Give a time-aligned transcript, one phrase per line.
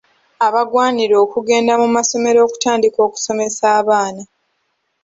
[0.47, 4.23] Abagwanira okugenda mu masomero okutandika okusomesa abaana.